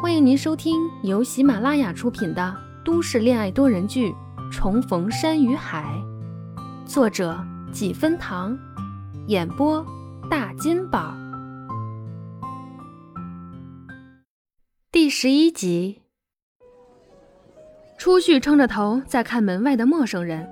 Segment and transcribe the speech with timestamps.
[0.00, 4.08] 欢迎您收听由喜马拉雅出品的都市恋爱多人剧
[4.50, 5.94] 《重逢山与海》，
[6.86, 7.38] 作者
[7.70, 8.58] 几分糖，
[9.26, 9.84] 演播
[10.30, 11.14] 大金宝，
[14.90, 16.00] 第十一集。
[17.98, 20.48] 初旭撑着头在看门外的陌生人，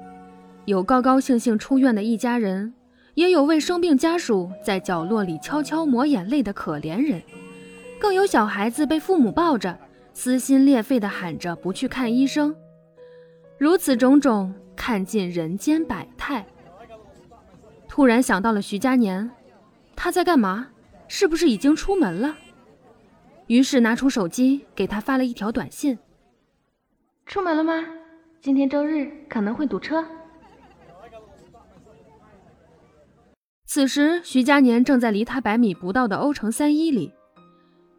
[0.66, 2.74] 有高高兴兴出院的一家人，
[3.14, 7.22] 也有为生病家属在角落里悄悄抹眼泪的可怜人。
[7.98, 9.78] 更有小孩子被父母抱着，
[10.14, 12.54] 撕心裂肺地喊着不去看医生。
[13.58, 16.46] 如此种种，看尽人间百态。
[17.88, 19.28] 突然想到了徐佳年，
[19.96, 20.68] 他在干嘛？
[21.08, 22.36] 是不是已经出门了？
[23.46, 25.98] 于是拿出手机给他发了一条短信
[27.26, 27.84] ：“出门了吗？
[28.40, 30.04] 今天周日可能会堵车。”
[33.64, 37.12] 此时，徐佳年正在离他百米不到的欧城三一里。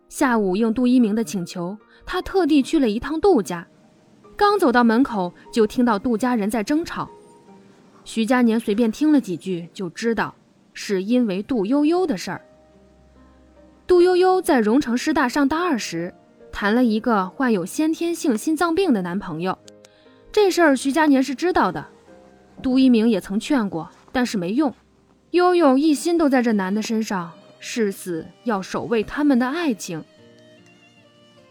[0.09, 3.65] 下午应杜一鸣的请求，他特地去了一趟杜家。
[4.35, 7.07] 刚走到门口，就听到杜家人在争吵。
[8.03, 10.33] 徐佳年随便听了几句，就知道
[10.73, 12.41] 是因为杜悠悠的事儿。
[13.85, 16.13] 杜悠悠在荣城师大上大二时，
[16.51, 19.57] 谈了一个患有先天性心脏病的男朋友。
[20.31, 21.85] 这事儿徐佳年是知道的，
[22.63, 24.73] 杜一鸣也曾劝过，但是没用。
[25.31, 27.31] 悠悠一心都在这男的身上。
[27.59, 30.03] 誓死要守卫他们的爱情。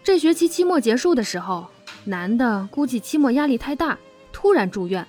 [0.03, 1.67] 这学期期末结束的时候，
[2.05, 3.98] 男的估计期末压力太大，
[4.33, 5.06] 突然住院。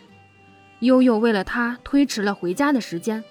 [0.82, 3.24] 悠悠为了他推迟了回家的时间。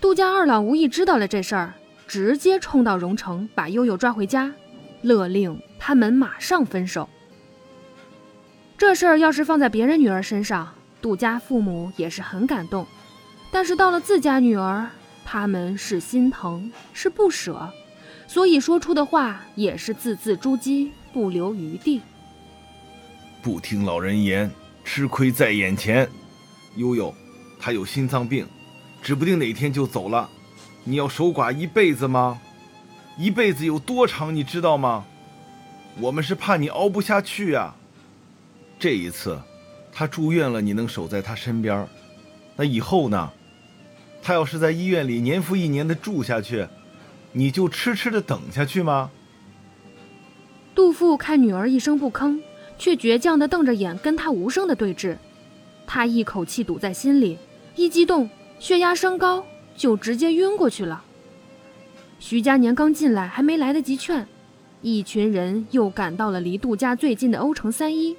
[0.00, 1.74] 杜家二老无意知道了这事儿，
[2.06, 4.52] 直接冲到荣城把悠悠抓回家，
[5.02, 7.08] 勒令他们马上分手。
[8.76, 12.86] 这事儿要是放在别人女儿身上，杜家父母也是很感动，
[13.50, 14.90] 但是到了自家女儿。
[15.34, 17.68] 他们是心疼，是不舍，
[18.28, 22.00] 所以说出的话也是字字珠玑，不留余地。
[23.42, 24.48] 不听老人言，
[24.84, 26.08] 吃亏在眼前。
[26.76, 27.12] 悠悠，
[27.58, 28.46] 他有心脏病，
[29.02, 30.30] 指不定哪天就走了。
[30.84, 32.40] 你要守寡一辈子吗？
[33.18, 35.04] 一辈子有多长，你知道吗？
[35.98, 37.74] 我们是怕你熬不下去啊。
[38.78, 39.36] 这一次，
[39.92, 41.88] 他住院了，你能守在他身边，
[42.54, 43.32] 那以后呢？
[44.26, 46.66] 他要是在医院里年复一年的住下去，
[47.32, 49.10] 你就痴痴的等下去吗？
[50.74, 52.40] 杜父看女儿一声不吭，
[52.78, 55.18] 却倔强的瞪着眼跟他无声的对峙，
[55.86, 57.36] 他一口气堵在心里，
[57.76, 59.44] 一激动血压升高
[59.76, 61.04] 就直接晕过去了。
[62.18, 64.26] 徐佳年刚进来还没来得及劝，
[64.80, 68.16] 一群人又赶到了离杜家最近的欧城三一，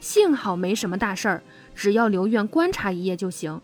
[0.00, 1.42] 幸好没什么大事儿，
[1.76, 3.60] 只要留院观察一夜就行。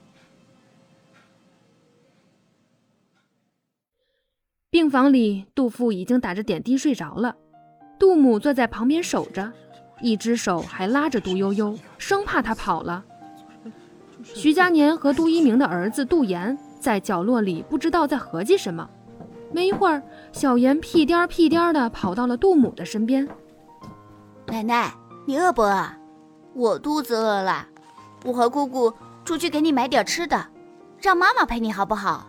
[4.72, 7.37] 病房里，杜父已经打着点滴睡着了，
[7.99, 9.53] 杜母坐在旁边守着，
[10.00, 13.05] 一只手还拉着杜悠悠，生怕他跑了。
[14.22, 18.88] 徐佳年和杜一鸣的儿子杜岩在角落里不知道在合计什么。
[19.53, 23.28] 没一会儿，小妍屁颠儿屁颠儿的跑到了杜母的身边
[24.49, 24.91] ：“奶奶，
[25.27, 25.87] 你饿不饿？
[26.55, 27.69] 我肚子饿了，
[28.25, 28.91] 我和姑姑
[29.22, 30.47] 出去给你买点吃的，
[30.99, 32.27] 让妈妈陪你好不好？”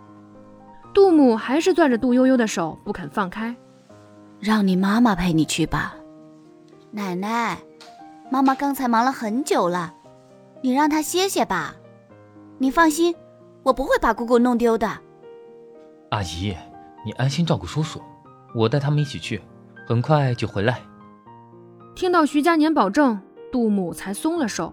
[0.93, 3.55] 杜母还是攥着杜悠悠的手不肯放开，
[4.39, 5.95] 让你妈妈陪你去吧。
[6.91, 7.57] 奶奶，
[8.29, 9.95] 妈妈刚才忙了很久了，
[10.61, 11.75] 你让她歇歇吧。
[12.59, 13.15] 你放心，
[13.63, 14.87] 我不会把姑姑弄丢的。
[16.09, 16.55] 阿姨，
[17.03, 17.99] 你安心照顾叔叔，
[18.53, 19.41] 我带他们一起去，
[19.87, 20.79] 很快就回来。
[21.95, 23.19] 听到徐佳年保证，
[23.51, 24.71] 杜母才松了手。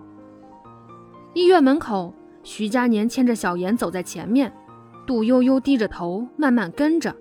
[1.32, 4.52] 医院门口，徐佳年牵着小妍走在前面。
[5.10, 7.12] 杜悠悠低着头，慢慢跟着。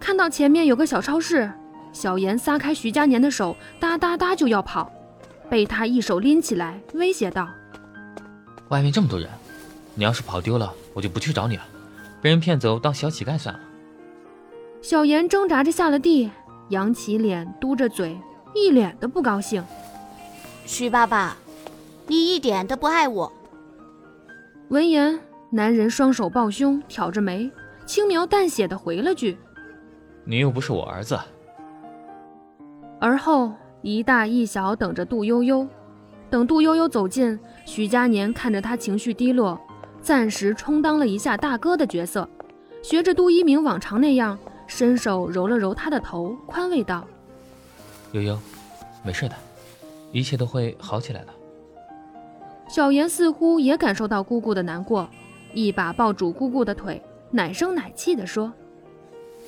[0.00, 1.52] 看到前面有个小超市，
[1.92, 4.90] 小妍撒开徐佳年的手，哒哒哒就要跑，
[5.50, 7.46] 被他一手拎起来，威胁道
[8.72, 9.28] ：“外面这么多人，
[9.96, 11.62] 你要是跑丢了，我就不去找你了。
[12.22, 13.60] 被人骗走当小乞丐算了。”
[14.80, 16.30] 小妍挣扎着下了地，
[16.70, 18.18] 扬起脸，嘟着嘴，
[18.54, 19.62] 一脸的不高兴
[20.64, 21.36] ：“徐爸爸，
[22.06, 23.30] 你一点都不爱我。”
[24.70, 25.20] 闻言。
[25.50, 27.50] 男人双手抱胸，挑着眉，
[27.86, 29.38] 轻描淡写的回了句
[30.24, 31.18] ：“你又不是我儿子。”
[33.00, 35.66] 而后一大一小等着杜悠悠。
[36.28, 39.58] 等杜悠悠走近，徐佳年看着他情绪低落，
[40.02, 42.28] 暂时充当了一下大哥的角色，
[42.82, 47.06] 学着杜一鸣往常那样，伸手揉了揉他的头，宽慰道
[48.12, 48.38] ：“悠悠，
[49.02, 49.34] 没事的，
[50.12, 51.32] 一切都会好起来的。”
[52.68, 55.08] 小妍似乎也感受到姑姑的难过。
[55.52, 58.52] 一把抱住姑姑的腿，奶声奶气地说：“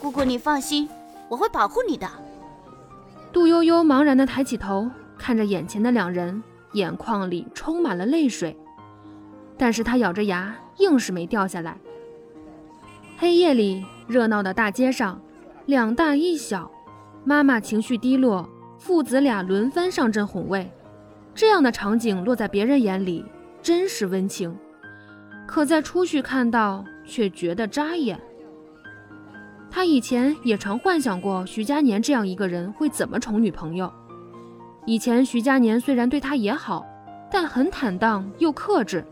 [0.01, 0.89] 姑姑，你放心，
[1.29, 2.09] 我会保护你的。”
[3.33, 6.43] 杜悠悠茫然地抬起头，看着眼前的两人，
[6.73, 8.57] 眼眶里充满了泪水。
[9.57, 11.77] 但是她咬着牙，硬是没掉下来。
[13.19, 15.21] 黑夜里，热闹的大街上，
[15.67, 16.71] 两大一小，
[17.25, 18.49] 妈妈情绪低落，
[18.79, 20.69] 父子俩轮番上阵哄慰。
[21.35, 23.25] 这样的场景落在别人眼里
[23.63, 24.57] 真是温情，
[25.51, 28.17] 可在出去看到却觉得扎眼。
[29.69, 33.93] 他以前也常幻想过徐佳年这样一个人会怎么宠女朋友。
[34.87, 36.87] 以前徐佳年虽然对他也好，
[37.33, 39.05] 但很坦荡又克制，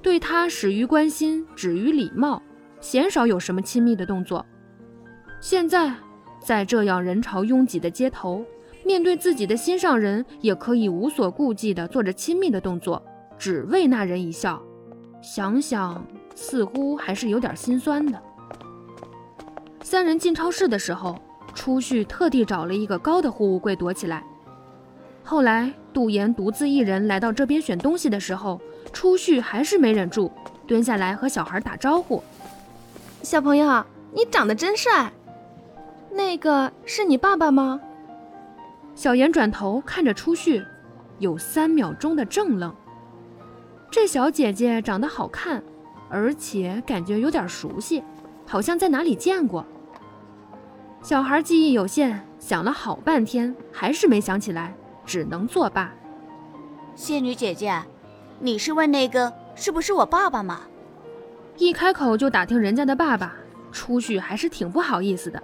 [0.00, 2.42] 对他始于关心，止于礼貌，
[2.80, 4.44] 鲜少有什么亲密的动作。
[5.38, 5.92] 现在
[6.40, 8.42] 在这样人潮拥挤的街头。
[8.86, 13.02] 面对自己的心上人，也可以无所顾忌地做着亲密的动作，
[13.38, 14.62] 只为那人一笑。
[15.24, 16.04] 想想，
[16.34, 18.22] 似乎还是有点心酸的。
[19.82, 21.18] 三人进超市的时候，
[21.54, 24.22] 初旭特地找了一个高的货物柜躲起来。
[25.24, 28.60] 后来，杜岩独自一人来到这边选东西的时候，
[28.92, 30.30] 初旭还是没忍住，
[30.66, 32.22] 蹲下来和小孩打招呼
[33.24, 33.82] ：“小朋友，
[34.12, 35.10] 你长得真帅。
[36.12, 37.80] 那个是你爸爸吗？”
[38.94, 40.62] 小妍转头看着初旭，
[41.18, 42.74] 有三秒钟的怔愣。
[43.94, 45.62] 这小姐姐长得好看，
[46.10, 48.02] 而且感觉有点熟悉，
[48.44, 49.64] 好像在哪里见过。
[51.00, 54.74] 小孩记忆有限，想了好半天还是没想起来，
[55.06, 55.94] 只能作罢。
[56.96, 57.80] 仙女姐姐，
[58.40, 60.62] 你是问那个是不是我爸爸吗？
[61.56, 63.36] 一开口就打听人家的爸爸，
[63.70, 65.40] 出去还是挺不好意思的。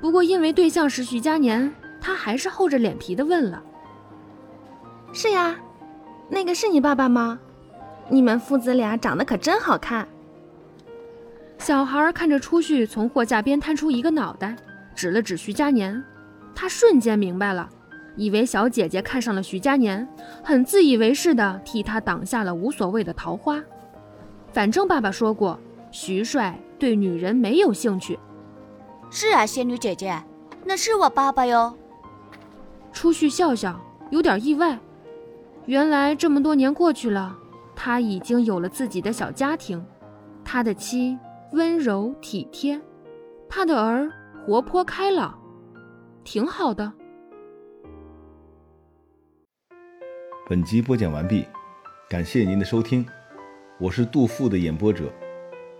[0.00, 1.74] 不过因为对象是徐佳年。
[2.00, 3.62] 他还是厚着脸皮的问了
[5.12, 5.56] ：“是呀，
[6.28, 7.40] 那个是你爸爸吗？
[8.08, 10.06] 你们父子俩长得可真好看。”
[11.58, 14.54] 小孩看着初旭从货架边探出一个脑袋，
[14.94, 16.02] 指了指徐佳年，
[16.54, 17.68] 他瞬间明白了，
[18.16, 20.06] 以为小姐姐看上了徐佳年，
[20.42, 23.62] 很自以为是的替他挡下了无所谓的桃花。
[24.52, 25.58] 反正爸爸说过，
[25.90, 28.18] 徐帅对女人没有兴趣。
[29.10, 30.22] 是啊，仙女姐姐，
[30.64, 31.74] 那是我爸爸哟。
[32.92, 33.80] 初旭笑笑，
[34.10, 34.78] 有点意外。
[35.66, 37.36] 原来这么多年过去了，
[37.76, 39.84] 他已经有了自己的小家庭。
[40.44, 41.18] 他的妻
[41.52, 42.80] 温柔体贴，
[43.48, 44.10] 他的儿
[44.44, 45.38] 活泼开朗，
[46.22, 46.92] 挺好的。
[50.46, 51.46] 本集播讲完毕，
[52.10, 53.06] 感谢您的收听，
[53.80, 55.10] 我是杜甫的演播者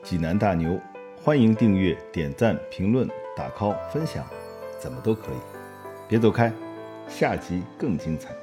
[0.02, 0.80] 济南大牛，
[1.22, 3.06] 欢迎订阅、点赞、评论、
[3.36, 4.24] 打 call、分享，
[4.80, 5.36] 怎么都可以，
[6.08, 6.50] 别走开。
[7.06, 8.34] 下集更精彩。